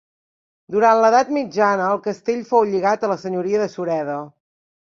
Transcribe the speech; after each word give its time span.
Durant 0.75 1.01
l'Edat 1.03 1.29
mitjana 1.37 1.89
el 1.97 2.01
castell 2.07 2.41
fou 2.53 2.67
lligat 2.73 3.07
a 3.09 3.13
la 3.15 3.19
senyoria 3.27 3.63
de 3.67 3.73
Sureda. 3.75 4.21